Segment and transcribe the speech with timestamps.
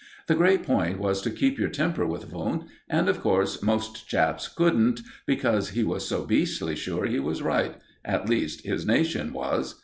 [0.25, 4.47] The great point was to keep your temper with Wundt; and, of course, most chaps
[4.47, 9.79] couldn't, because he was so beastly sure he was right at least, his nation was.